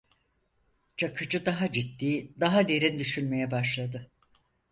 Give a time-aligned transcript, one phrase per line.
[0.97, 4.11] Çakıcı daha ciddi, daha derin düşünmeye başladı.